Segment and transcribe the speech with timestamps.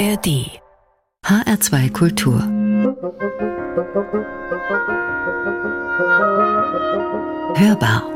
[0.00, 0.48] ARD
[1.26, 2.40] HR2 Kultur
[7.54, 8.06] Hörbar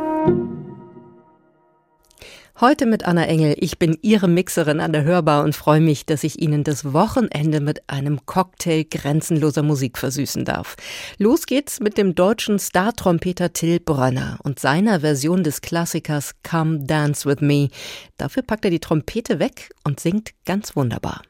[2.59, 3.55] Heute mit Anna Engel.
[3.59, 7.61] Ich bin Ihre Mixerin an der Hörbar und freue mich, dass ich Ihnen das Wochenende
[7.61, 10.77] mit einem Cocktail grenzenloser Musik versüßen darf.
[11.19, 17.29] Los geht's mit dem deutschen Star-Trompeter Till Brönner und seiner Version des Klassikers Come Dance
[17.29, 17.69] With Me.
[18.17, 21.21] Dafür packt er die Trompete weg und singt ganz wunderbar.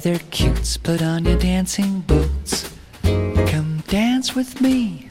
[0.00, 2.74] There, cutes, put on your dancing boots.
[3.02, 5.06] Come dance with me.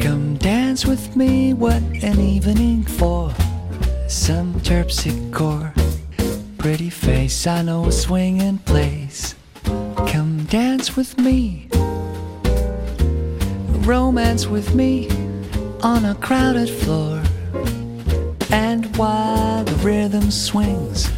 [0.00, 3.32] Come dance with me, what an evening for
[4.08, 5.72] some terpsichore.
[6.58, 9.36] Pretty face, I know a swinging place.
[9.64, 11.68] Come dance with me.
[13.86, 15.08] Romance with me
[15.82, 17.22] on a crowded floor.
[18.50, 21.08] And while the rhythm swings,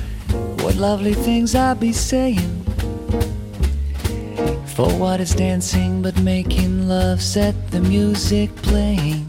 [0.64, 2.64] what lovely things I'd be saying.
[4.64, 7.20] For what is dancing but making love?
[7.20, 9.24] Set the music playing.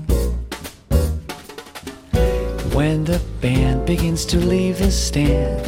[2.73, 5.67] When the band begins to leave the stand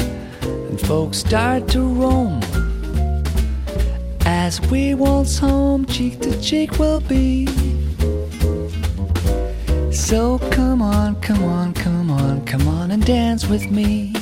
[0.70, 2.40] and folks start to roam,
[4.26, 7.46] as we waltz home, cheek to cheek we'll be.
[9.92, 14.14] So come on, come on, come on, come on and dance with me.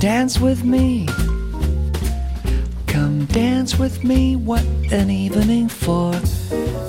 [0.00, 1.06] Dance with me.
[2.86, 6.12] Come dance with me, what an evening for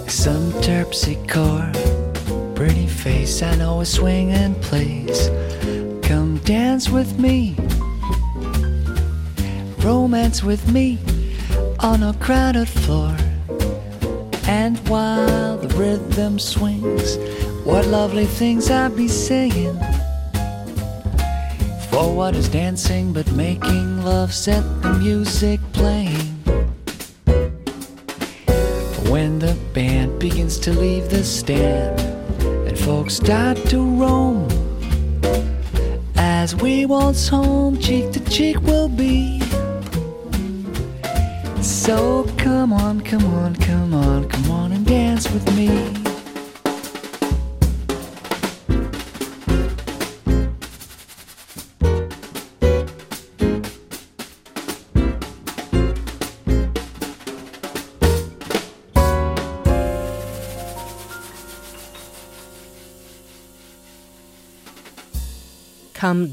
[0.08, 1.74] some terpsichore.
[2.56, 5.30] Pretty face, I know a swinging place.
[6.04, 7.56] Come dance with me.
[9.80, 11.00] Romance with me
[11.80, 13.16] on a crowded floor.
[14.44, 17.18] And while the rhythm swings,
[17.66, 19.80] what lovely things I'd be saying.
[21.92, 24.34] For what is dancing but making love?
[24.34, 26.36] Set the music playing.
[29.10, 32.00] When the band begins to leave the stand
[32.68, 34.48] and folks start to roam,
[36.16, 39.42] as we waltz home, cheek to cheek we'll be.
[41.62, 45.99] So come on, come on, come on, come on and dance with me.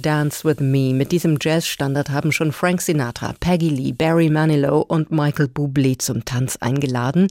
[0.07, 0.95] Dance With Me.
[0.95, 6.25] Mit diesem Jazzstandard haben schon Frank Sinatra, Peggy Lee, Barry Manilow und Michael Bublé zum
[6.25, 7.27] Tanz eingeladen.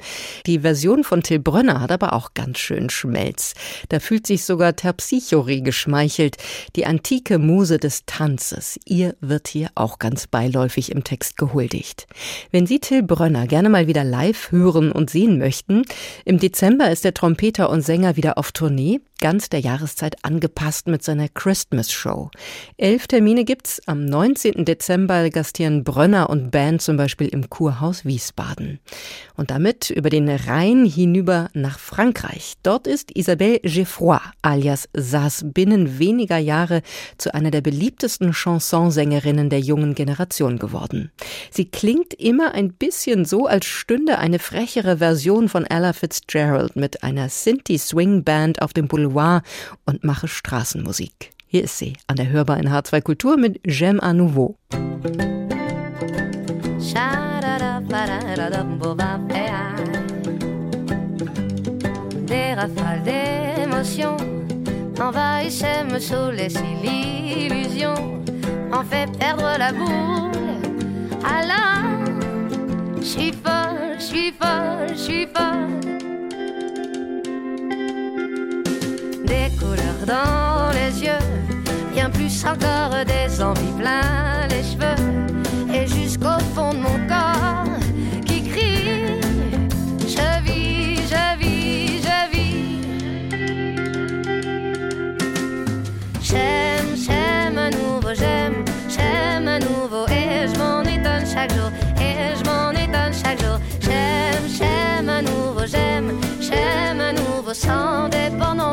[0.46, 3.54] Die Version von Till Brönner hat aber auch ganz schön Schmelz.
[3.88, 6.36] Da fühlt sich sogar Terpsichore geschmeichelt,
[6.76, 8.78] die antike Muse des Tanzes.
[8.84, 12.08] Ihr wird hier auch ganz beiläufig im Text gehuldigt.
[12.52, 15.84] Wenn Sie Till Brönner gerne mal wieder live hören und sehen möchten,
[16.26, 21.04] im Dezember ist der Trompeter und Sänger wieder auf Tournee ganz der Jahreszeit angepasst mit
[21.04, 22.30] seiner Christmas Show.
[22.78, 23.82] Elf Termine gibt's.
[23.86, 24.66] Am 19.
[24.66, 28.80] Dezember gastieren Brönner und Band zum Beispiel im Kurhaus Wiesbaden.
[29.36, 32.56] Und damit über den Rhein hinüber nach Frankreich.
[32.64, 36.82] Dort ist Isabelle Geoffroy alias Sass binnen weniger Jahre
[37.18, 41.12] zu einer der beliebtesten Chansonsängerinnen der jungen Generation geworden.
[41.52, 47.04] Sie klingt immer ein bisschen so, als stünde eine frechere Version von Ella Fitzgerald mit
[47.04, 49.42] einer Sinti Swing Band auf dem Boulevard Loire
[49.86, 51.32] und mache Straßenmusik.
[51.48, 54.58] Hier ist sie an der Hörbar in H2 Kultur mit J'aime à nouveau.
[62.28, 64.18] Des rafales d'émotions
[65.00, 67.94] envahissaient, me saoulaient si l'illusion
[68.72, 70.32] en fait perdre la boule.
[71.24, 72.06] Alors,
[73.00, 76.15] je suis folle, je suis folle, je suis folle.
[79.26, 81.26] Des couleurs dans les yeux,
[81.94, 87.66] bien plus encore des envies plein les cheveux, et jusqu'au fond de mon corps
[88.26, 89.20] qui crie
[90.02, 92.82] Je vis, je vis, je vis.
[96.22, 102.36] J'aime, j'aime à nouveau, j'aime, j'aime à nouveau, et je m'en étonne chaque jour, et
[102.38, 103.60] je m'en étonne chaque jour.
[103.82, 107.54] J'aime, j'aime à nouveau, j'aime, j'aime à nouveau.
[107.54, 108.10] Sans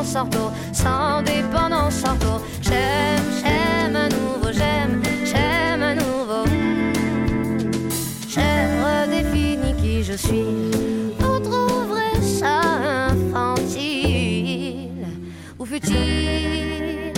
[0.05, 2.41] sans dépendance ortho.
[2.61, 6.45] J'aime, j'aime à nouveau, j'aime, j'aime à nouveau.
[8.29, 10.71] J'ai redéfini qui je suis.
[11.19, 12.61] Vous trouverez ça
[13.11, 15.07] infantile
[15.59, 17.13] ou futile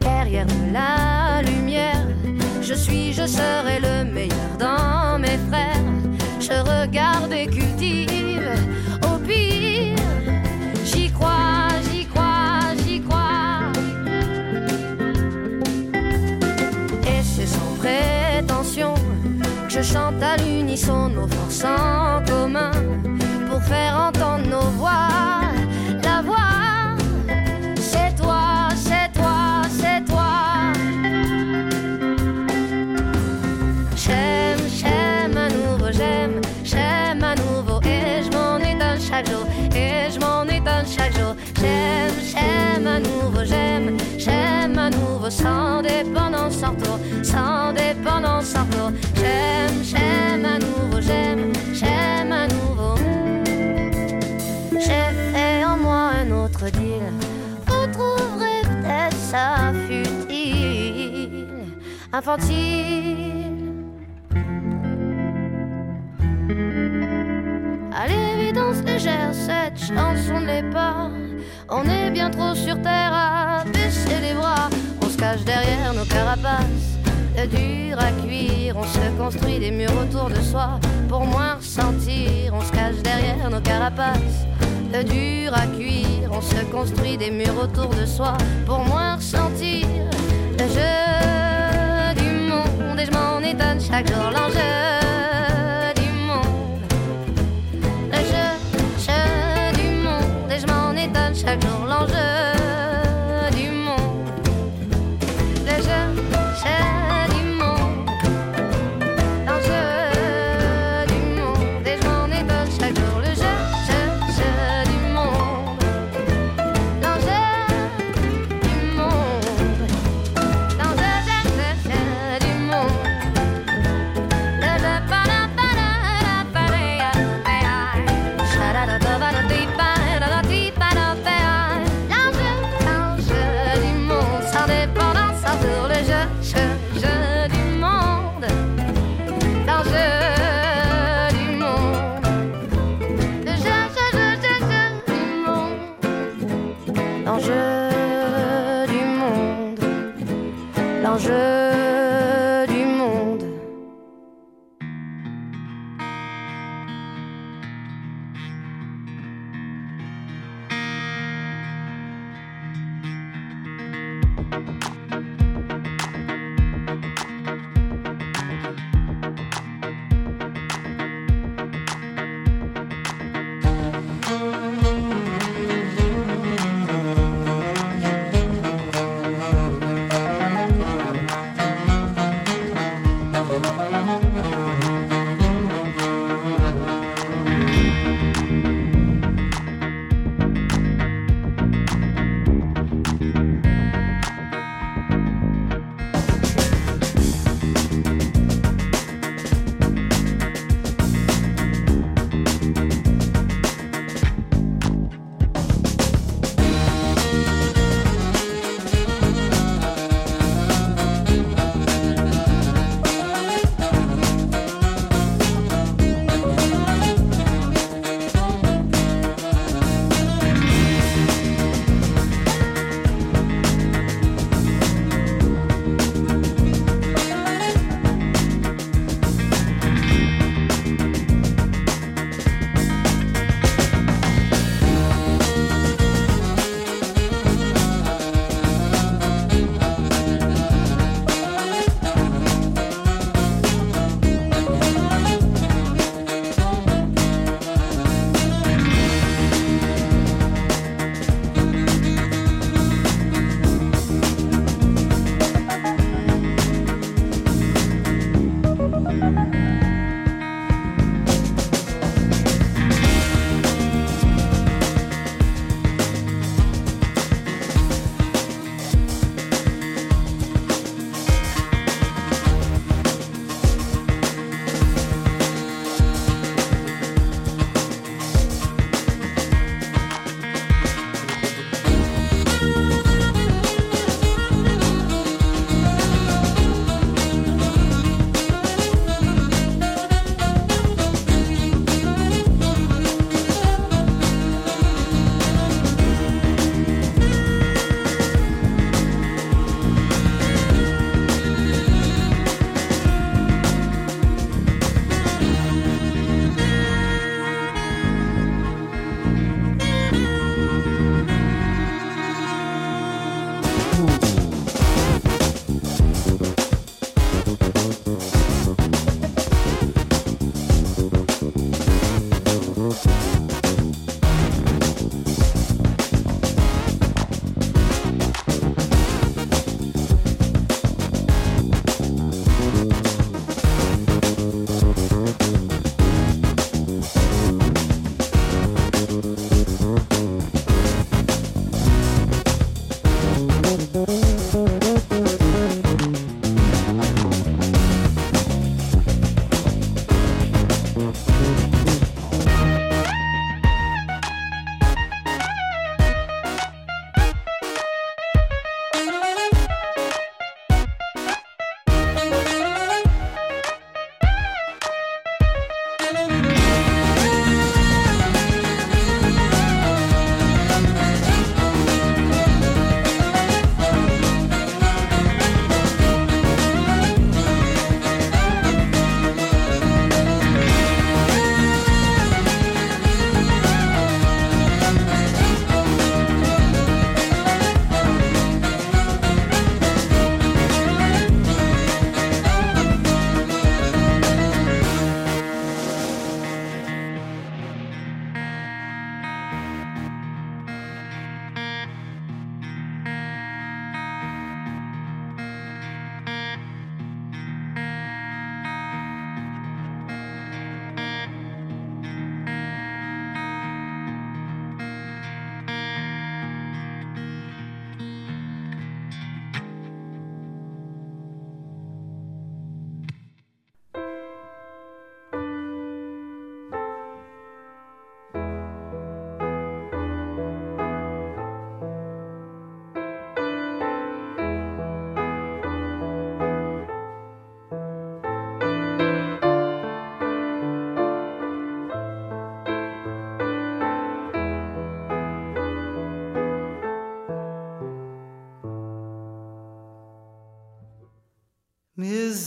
[0.00, 2.06] derrière la lumière.
[2.62, 5.84] Je suis, je serai le meilleur dans mes frères.
[6.40, 7.75] Je regarde et cultive
[20.76, 22.70] à l'unisson nos forces en commun
[23.48, 25.45] pour faire entendre nos voix.
[45.30, 48.92] Sans dépendance sans retour, sans dépendance sans retour.
[49.14, 52.94] J'aime, j'aime à nouveau, j'aime, j'aime à nouveau.
[54.72, 57.02] J'ai fait en moi un autre deal.
[57.66, 61.48] Vous trouverez peut-être ça futile,
[62.12, 63.26] infantile.
[67.92, 71.10] À l'évidence légère, cette chanson ne l'est pas.
[71.68, 74.68] On est bien trop sur terre à baisser les bras.
[75.16, 76.98] On se cache derrière nos carapaces.
[77.38, 82.52] De dur à cuire, on se construit des murs autour de soi pour moins ressentir.
[82.52, 84.44] On se cache derrière nos carapaces.
[84.92, 89.86] De dur à cuire, on se construit des murs autour de soi pour moins ressentir.
[90.58, 94.30] Le jeu du monde, et je m'en étonne chaque jour.
[94.34, 94.95] L'enjeu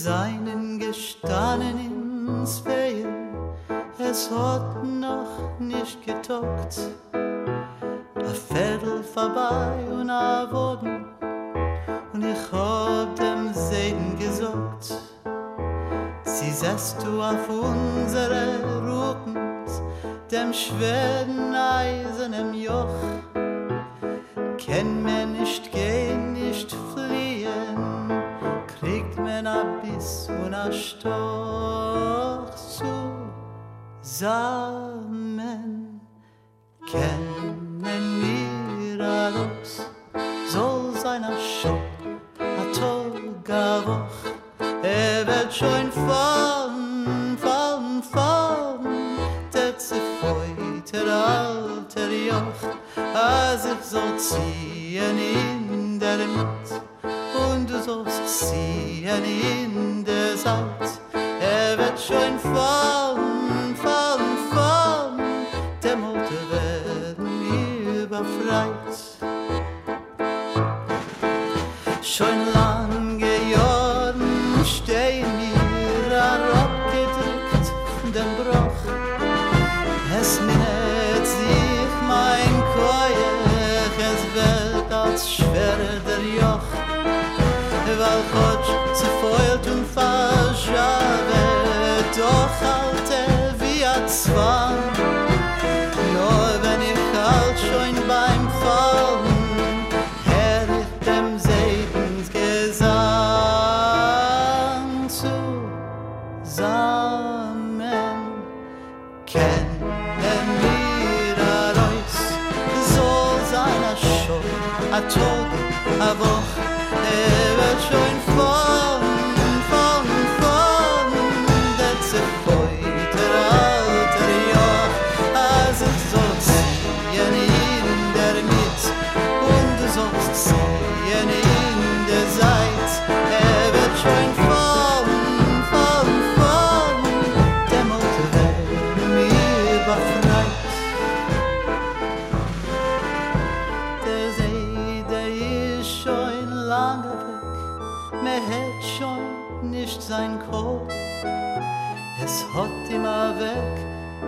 [0.03, 1.77] seinen gestanden
[2.29, 3.35] ins Wehen,
[3.99, 6.79] es hat noch nicht getockt.
[7.13, 11.05] A Viertel vorbei und a Woden,
[12.13, 14.93] und ich hab dem Seiden gesagt,
[16.23, 19.65] sie setzt du auf unsere Rücken,
[20.31, 23.03] dem schweren eisernen Joch.
[24.57, 25.25] Kenn mir
[30.49, 32.55] grüner Storch
[34.01, 36.01] zusammen.
[36.89, 39.91] Kennen wir das?
[40.51, 41.77] Soll seiner Schock,
[43.85, 44.07] Woch.
[44.83, 48.87] er wird schon fahren, fahren, fahren.
[49.53, 52.63] Der Zefeut, alter Joch,
[53.13, 56.88] als ich so ziehen in der Mitte.
[57.89, 61.01] See ziehen in der Saat.
[61.41, 63.28] Er wird schon fahren.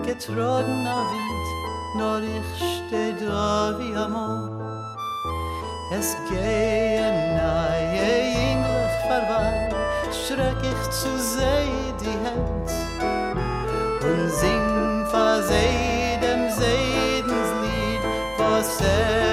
[0.03, 1.47] Getrogener Wind,
[1.97, 4.61] nur ich steh da wie am.
[5.93, 8.01] Es gehen neue
[8.51, 9.69] Englisch vorbei,
[10.11, 12.71] schreck ich zu seh die Hand
[14.03, 14.71] und sing
[15.47, 18.03] see dem Seidenslied,
[18.37, 19.30] was er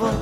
[0.00, 0.21] love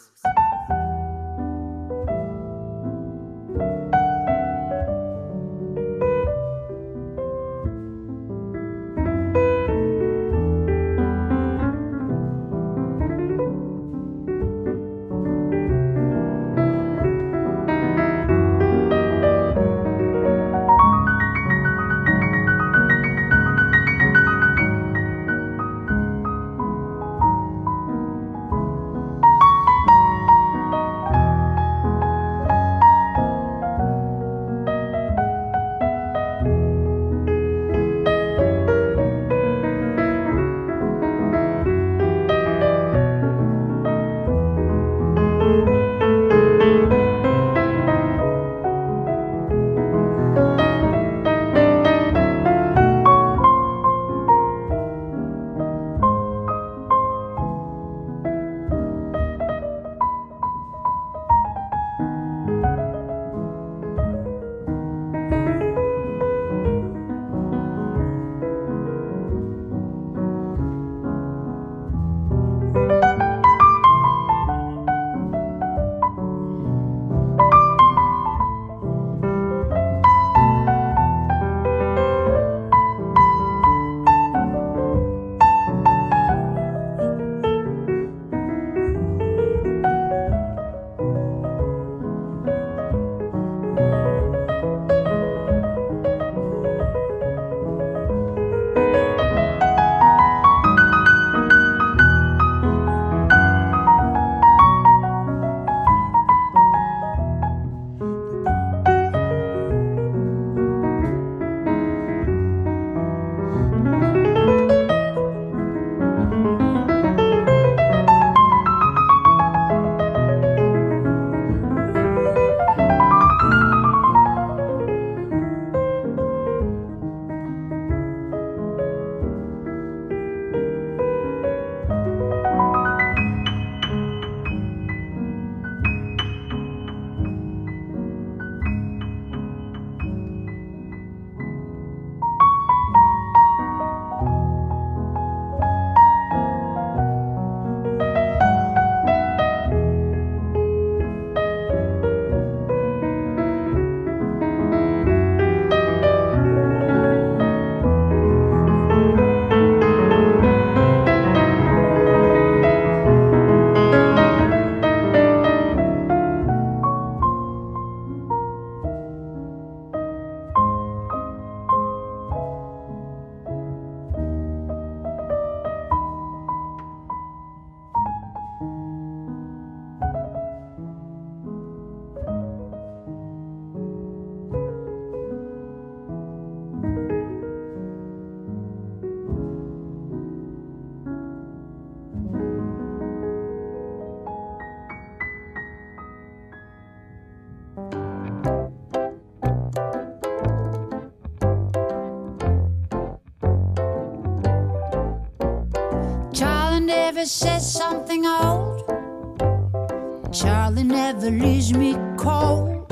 [211.21, 212.91] Never leaves me cold.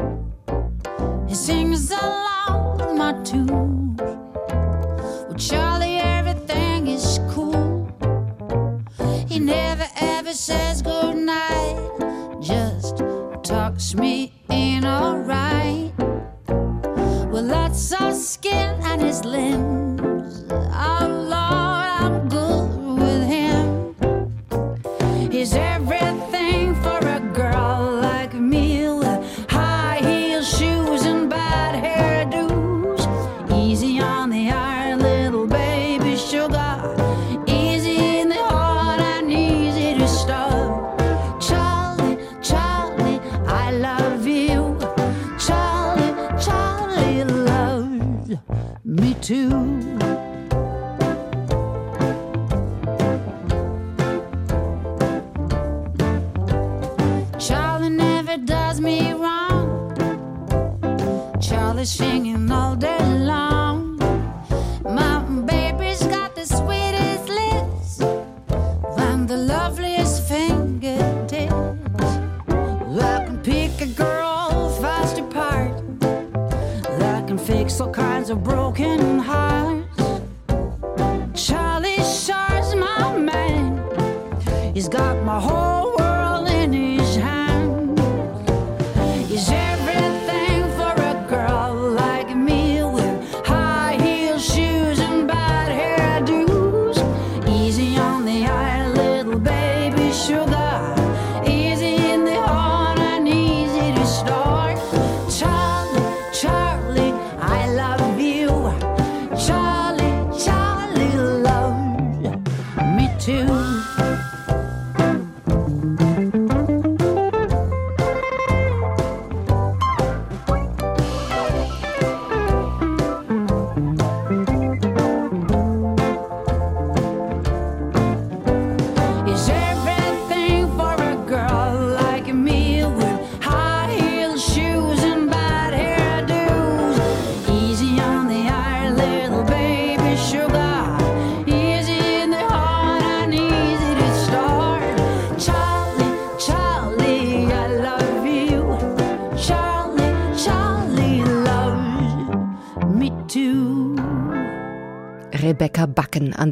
[1.27, 3.99] He sings along my tunes.
[5.27, 7.89] With Charlie, everything is cool.
[9.27, 11.77] He never ever says goodnight,
[12.39, 12.97] just
[13.43, 15.91] talks me in alright.
[17.31, 19.78] With lots of skin on his limbs.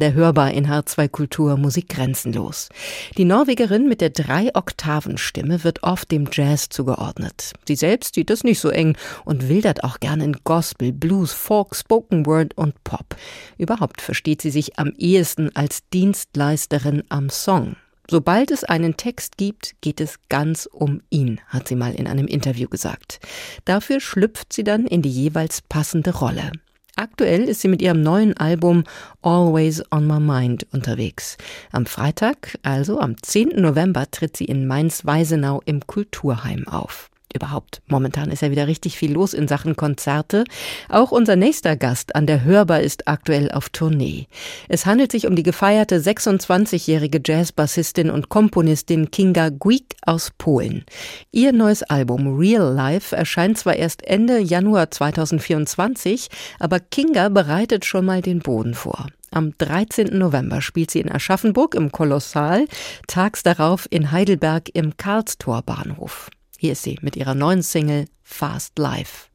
[0.00, 2.68] Der Hörbar in H2 Kultur Musik grenzenlos.
[3.16, 7.52] Die Norwegerin mit der Drei-Oktaven-Stimme wird oft dem Jazz zugeordnet.
[7.66, 11.74] Sie selbst sieht das nicht so eng und wildert auch gerne in Gospel, Blues, Folk,
[11.74, 13.16] Spoken Word und Pop.
[13.56, 17.76] Überhaupt versteht sie sich am ehesten als Dienstleisterin am Song.
[18.10, 22.26] Sobald es einen Text gibt, geht es ganz um ihn, hat sie mal in einem
[22.26, 23.20] Interview gesagt.
[23.66, 26.52] Dafür schlüpft sie dann in die jeweils passende Rolle.
[26.98, 28.82] Aktuell ist sie mit ihrem neuen Album
[29.22, 31.36] Always on My Mind unterwegs.
[31.70, 33.50] Am Freitag, also am 10.
[33.60, 37.08] November, tritt sie in Mainz-Weisenau im Kulturheim auf.
[37.34, 40.44] Überhaupt, momentan ist ja wieder richtig viel los in Sachen Konzerte.
[40.88, 44.26] Auch unser nächster Gast an der Hörbar ist aktuell auf Tournee.
[44.68, 50.84] Es handelt sich um die gefeierte 26-jährige Jazzbassistin und Komponistin Kinga Guik aus Polen.
[51.30, 58.06] Ihr neues Album Real Life erscheint zwar erst Ende Januar 2024, aber Kinga bereitet schon
[58.06, 59.06] mal den Boden vor.
[59.30, 60.16] Am 13.
[60.16, 62.66] November spielt sie in Aschaffenburg im Kolossal,
[63.06, 66.30] tags darauf in Heidelberg im Karlstor Bahnhof.
[66.60, 69.28] Hier ist sie mit ihrer neuen Single Fast Life.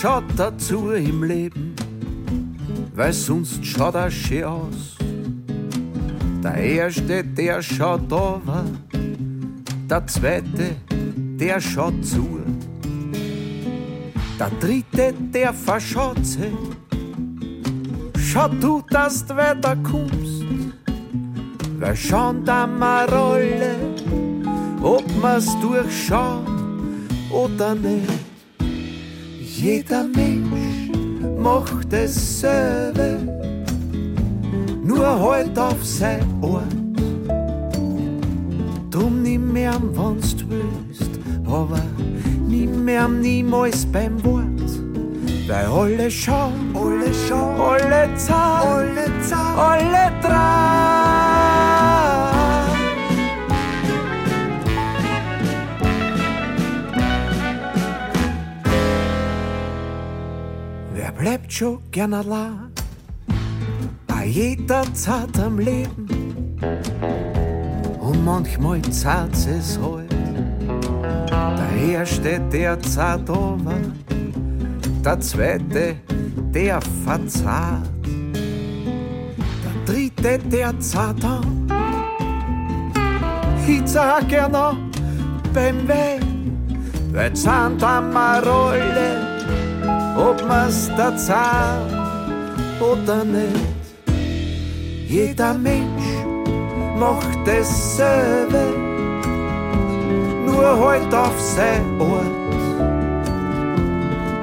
[0.00, 1.74] Schaut dazu im Leben,
[2.94, 4.96] weil sonst schaut er schön aus.
[6.42, 8.64] Der erste, der schaut over,
[9.90, 10.76] der zweite,
[11.38, 12.40] der schaut zu.
[14.38, 16.56] Der dritte, der verschaut sich.
[18.16, 20.46] Schau du, dass du weiter kommst,
[21.78, 23.74] weil schauen da mal Rolle,
[24.80, 26.48] ob man's durchschaut
[27.30, 28.19] oder nicht.
[29.62, 30.90] Jeder Mensch
[31.38, 33.18] macht dasselbe,
[34.82, 36.64] nur halt auf sein Ort.
[38.90, 41.10] Drum nimm mehr, wenn's du willst,
[41.44, 41.82] aber
[42.48, 44.46] nimm mehr niemals beim Wort.
[45.46, 50.79] Weil alle schauen, alle schauen, alle zahlen, alle zahlen, alle dran.
[61.20, 62.72] Bleibt schon gern allein?
[64.06, 66.08] Bei jeder Zeit am Leben.
[68.00, 70.10] Und manchmal zahlt es halt.
[71.28, 73.76] Daher steht der zart over,
[75.04, 75.96] der zweite,
[76.54, 77.90] der verzahlt.
[79.62, 81.70] Der dritte, der zart an.
[83.68, 84.74] Ich sag gerne
[85.52, 86.22] beim Weg,
[87.12, 89.29] weil zahnt am Rolle
[90.20, 91.92] ob man's da zahlt
[92.80, 93.80] oder nicht.
[95.08, 96.10] Jeder Mensch
[96.98, 98.64] macht dasselbe,
[100.46, 102.40] nur halt auf sein Ort.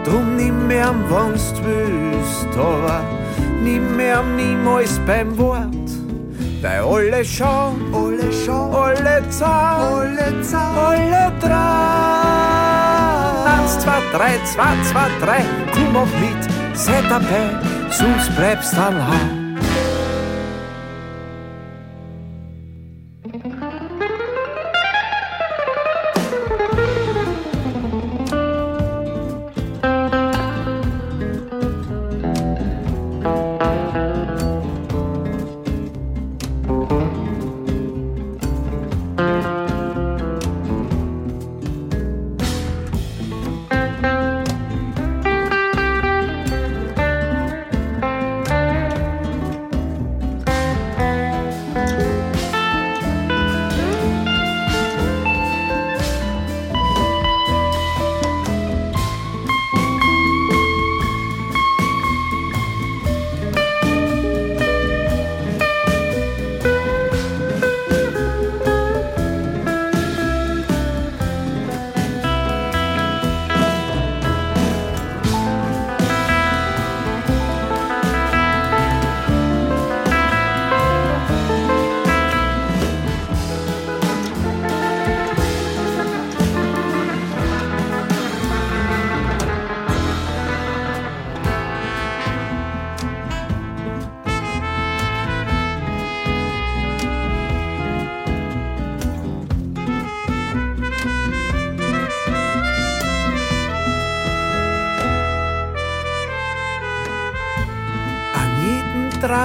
[0.06, 3.02] Drum nimm mir am, wenn's willst, aber
[3.62, 5.68] nimm mir am niemals beim Wort.
[6.62, 12.38] Weil alle schauen, alle schauen, alle zahlen, alle zahlen, alle dran.
[13.63, 15.66] 1, 2, 3, 2, 2, 3.
[15.78, 16.42] timov mit,
[16.76, 17.44] se tape
[17.90, 18.96] sus plebs tan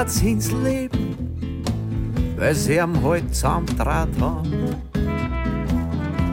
[0.03, 1.63] Draht ins Leben,
[2.37, 4.53] weil sie am halt zusammendraht haben.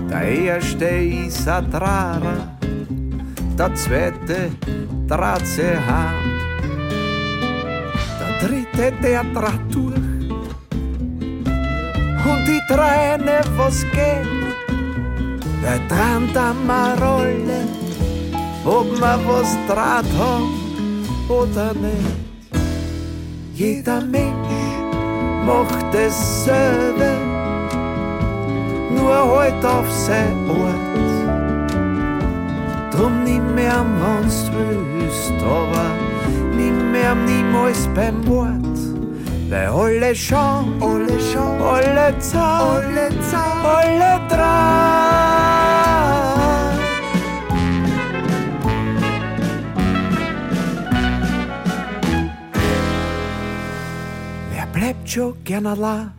[0.10, 2.58] Der erste ist ein Drahrer,
[3.60, 4.50] der zweite
[5.08, 6.40] draht sie heim.
[8.20, 9.96] Der dritte, der draht durch.
[12.26, 14.28] Und die Träne, was geht,
[15.62, 17.68] weil dran da mal Rolle,
[18.66, 20.58] ob man was draht haben
[21.30, 22.29] oder nicht.
[23.60, 24.56] Jeder Mensch
[25.46, 27.12] macht dasselbe,
[28.96, 31.10] nur halt auf sein Ort.
[32.94, 35.92] Drum nimm mehr, wenn's du willst, aber
[36.56, 38.80] nimm mehr niemals beim Wort.
[39.50, 45.09] Weil alle schauen, alle schauen, alle zahlen, alle zahlen, alle dran.
[54.90, 56.19] capture Canada.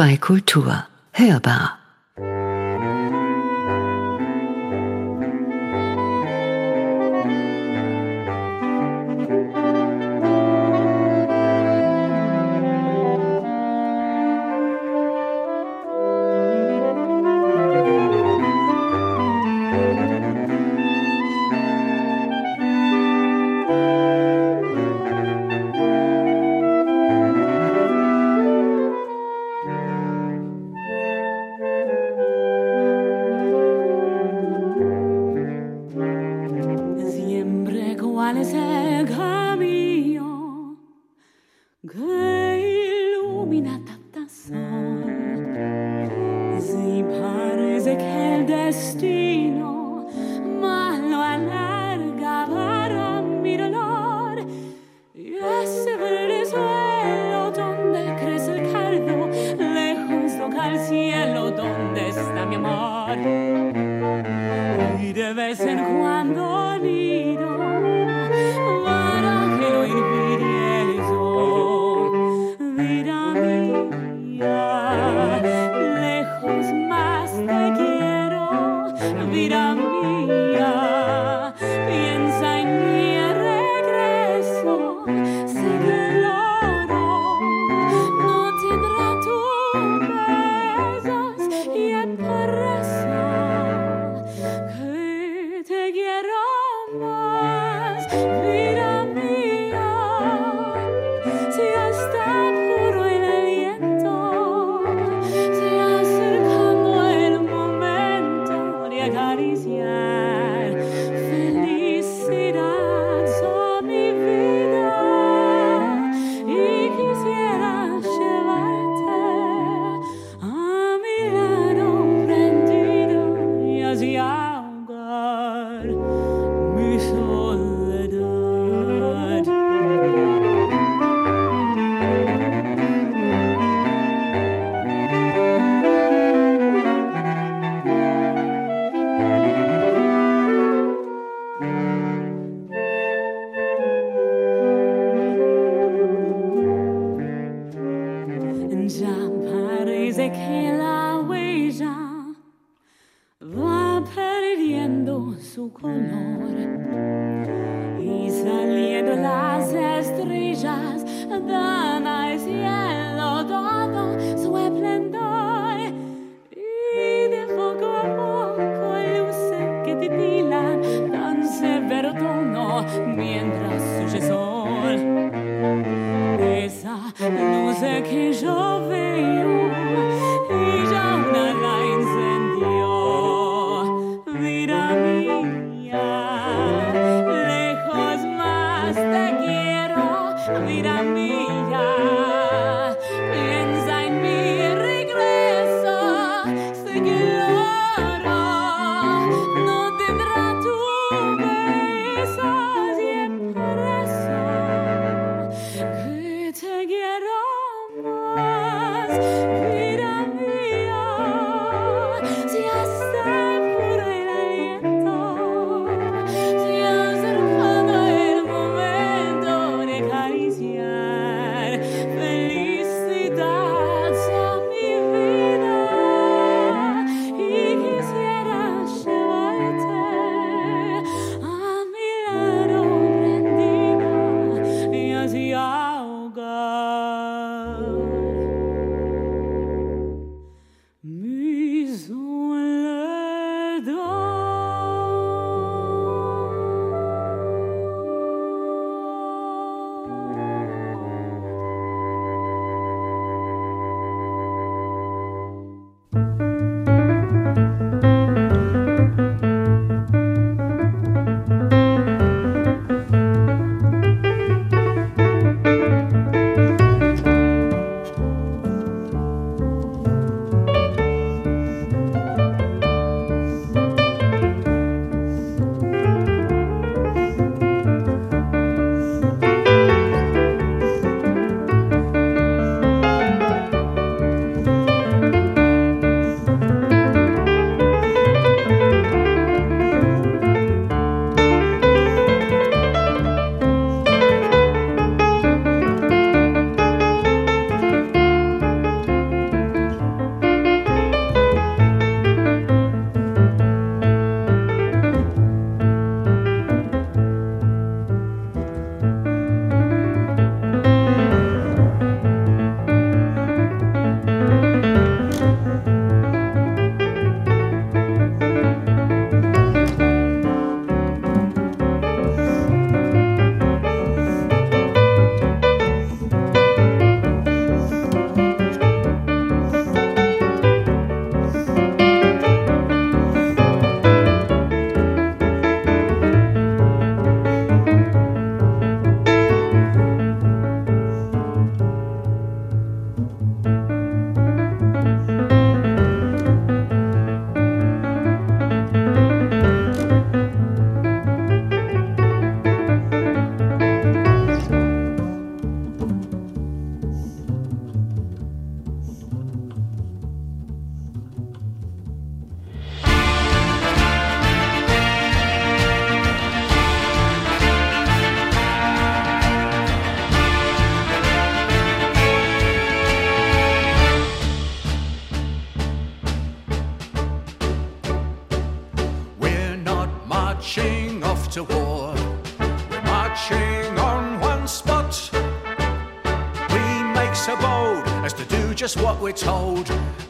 [0.00, 0.86] HR2 Kultur.
[1.12, 1.79] Hörbar.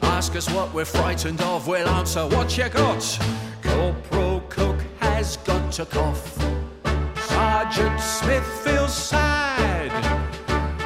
[0.03, 3.19] Ask us what we're frightened of, we'll answer what you got.
[3.63, 6.39] Corporal Cook has got to cough.
[7.29, 9.91] Sergeant Smith feels sad.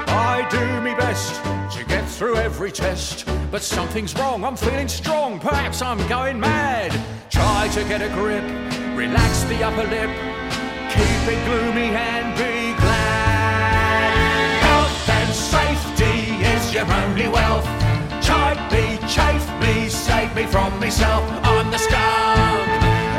[0.09, 1.43] I do me best
[1.77, 4.45] to get through every test, but something's wrong.
[4.45, 6.93] I'm feeling strong, perhaps I'm going mad.
[7.31, 8.45] Try to get a grip,
[8.97, 10.11] relax the upper lip,
[10.91, 14.63] keep it gloomy and be glad.
[14.63, 17.84] Health and safety is your only wealth.
[19.07, 21.23] Chafe me, save me from myself.
[21.45, 22.65] I'm the scum,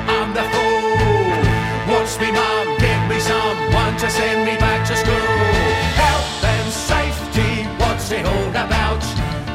[0.09, 1.93] I'm the fool.
[1.93, 2.67] What's me mum?
[2.79, 5.29] Give me someone to send me back to school.
[6.01, 9.01] Health and safety, what's it all about?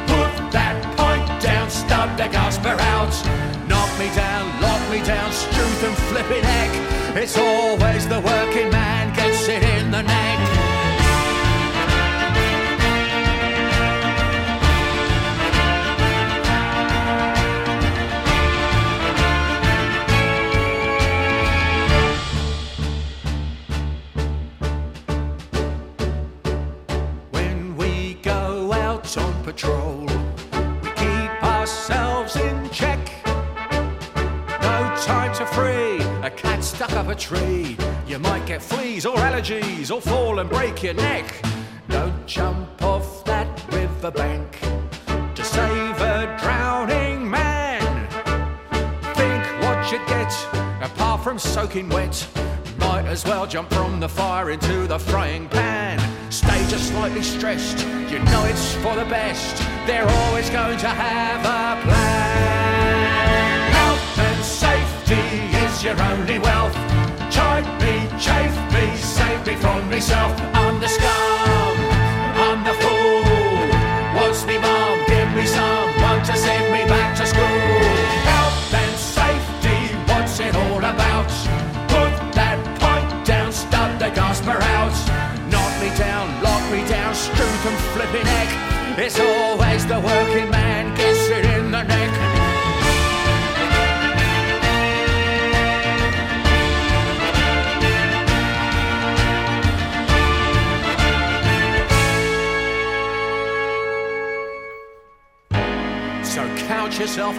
[0.07, 3.13] Put that point down, stub the gasper out.
[3.67, 6.71] Knock me down, lock me down, struth and flipping neck.
[7.17, 10.70] It's always the working man gets it in the neck.
[36.31, 37.77] Cat stuck up a tree.
[38.07, 41.25] You might get fleas or allergies or fall and break your neck.
[41.89, 44.59] Don't jump off that riverbank
[45.35, 47.81] to save a drowning man.
[49.15, 50.33] Think what you'd get
[50.81, 52.27] apart from soaking wet.
[52.77, 55.99] Might as well jump from the fire into the frying pan.
[56.31, 57.79] Stay just slightly stressed,
[58.11, 59.57] you know it's for the best.
[59.85, 61.60] They're always going to have a
[66.09, 66.75] only wealth.
[67.29, 70.50] Chide me, chafe me, save me from myself.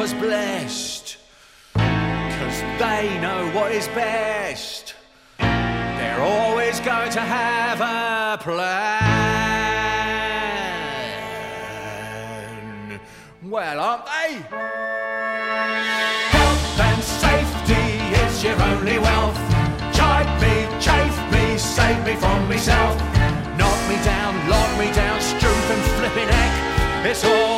[0.03, 1.17] Yourself blessed,
[1.75, 4.95] cause they know what is best.
[5.39, 8.61] They're always going to have a plan.
[13.45, 14.43] Well, aren't they?
[16.35, 19.39] Health and safety is your only wealth.
[19.95, 22.99] Chide me, chafe me, save me from myself.
[23.57, 26.53] Knock me down, lock me down, struth and flipping neck.
[27.07, 27.52] It's always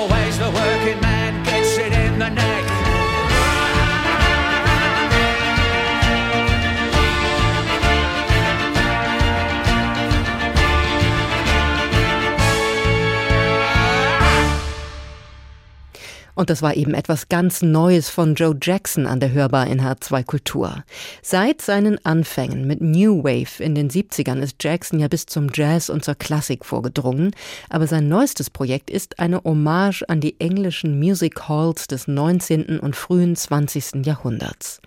[16.34, 20.24] Und das war eben etwas ganz Neues von Joe Jackson an der Hörbar in H2
[20.24, 20.84] Kultur.
[21.22, 25.88] Seit seinen Anfängen mit New Wave in den 70ern ist Jackson ja bis zum Jazz
[25.88, 27.30] und zur Klassik vorgedrungen,
[27.70, 32.80] aber sein neuestes Projekt ist eine Hommage an die englischen Music Halls des 19.
[32.80, 34.04] und frühen 20.
[34.04, 34.80] Jahrhunderts.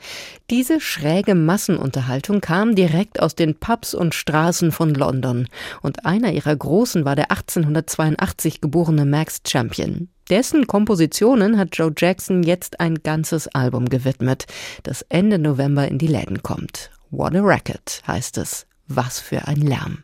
[0.49, 5.47] Diese schräge Massenunterhaltung kam direkt aus den Pubs und Straßen von London
[5.81, 10.09] und einer ihrer großen war der 1882 geborene Max Champion.
[10.29, 14.45] Dessen Kompositionen hat Joe Jackson jetzt ein ganzes Album gewidmet,
[14.83, 16.91] das Ende November in die Läden kommt.
[17.11, 18.67] What a Racket heißt es.
[18.87, 20.03] Was für ein Lärm.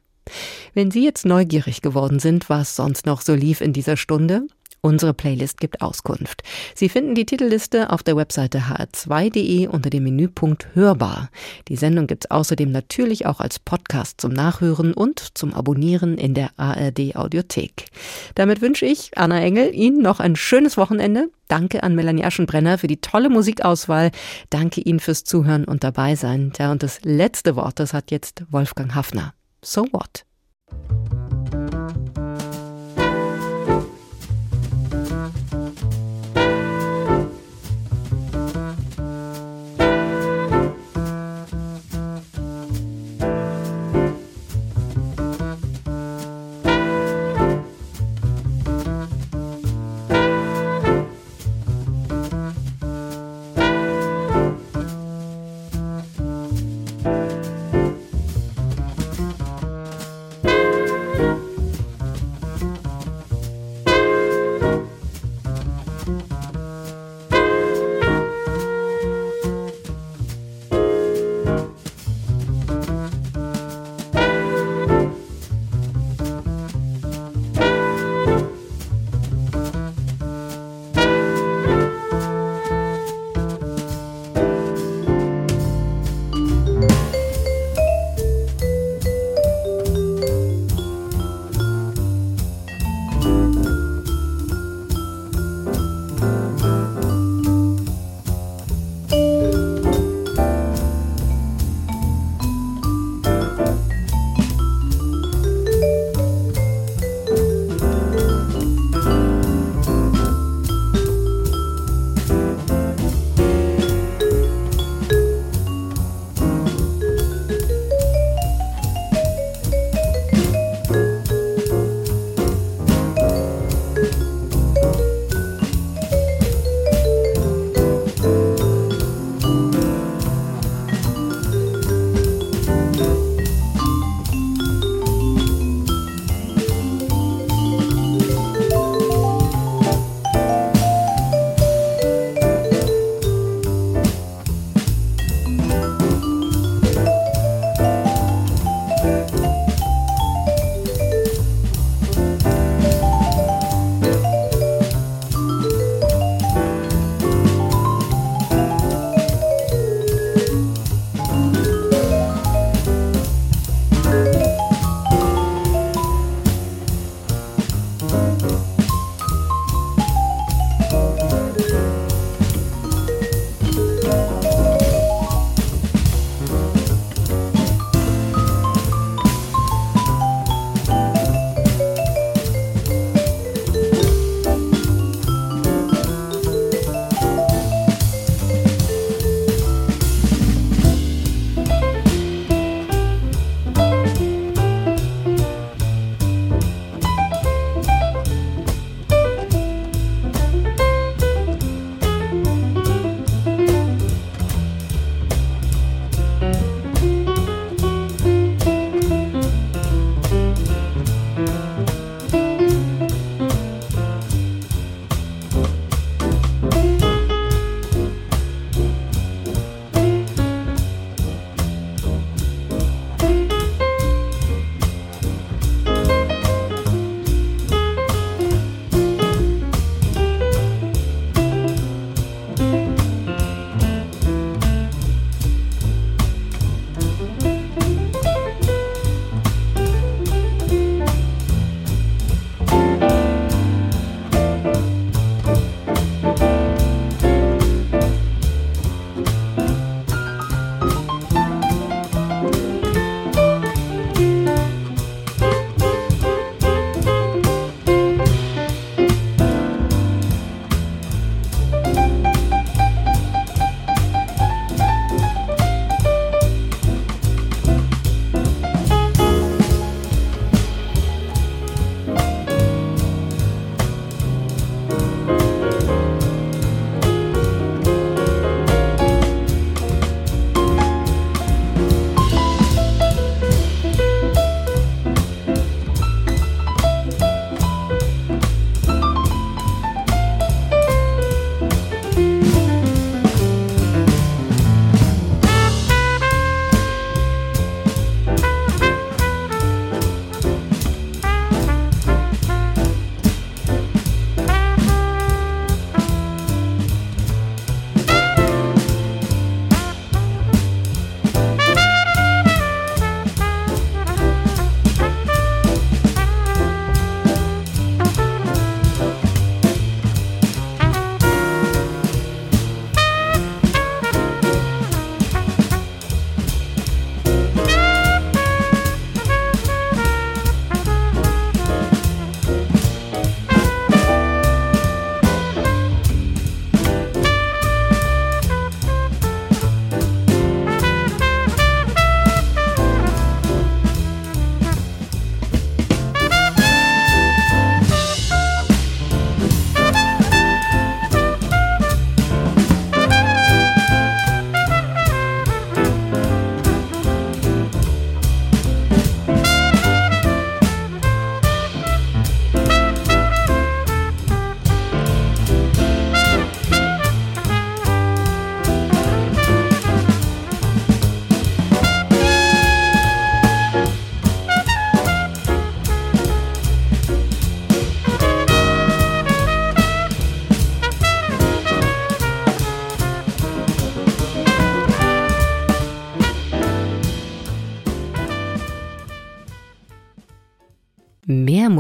[0.74, 4.48] Wenn Sie jetzt neugierig geworden sind, was sonst noch so lief in dieser Stunde,
[4.86, 6.44] Unsere Playlist gibt Auskunft.
[6.76, 11.30] Sie finden die Titelliste auf der Webseite hr2.de unter dem Menüpunkt Hörbar.
[11.70, 16.50] Die Sendung gibt's außerdem natürlich auch als Podcast zum Nachhören und zum Abonnieren in der
[16.58, 17.86] ARD Audiothek.
[18.36, 21.30] Damit wünsche ich, Anna Engel, Ihnen noch ein schönes Wochenende.
[21.48, 24.12] Danke an Melanie Aschenbrenner für die tolle Musikauswahl.
[24.50, 26.52] Danke Ihnen fürs Zuhören und dabei sein.
[26.60, 29.34] Ja, und das letzte Wort, das hat jetzt Wolfgang Hafner.
[29.62, 30.26] So what?